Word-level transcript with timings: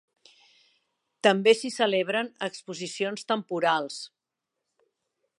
També 1.27 1.51
s'hi 1.59 1.71
celebren 1.75 2.31
exposicions 2.47 3.27
temporals. 3.33 3.99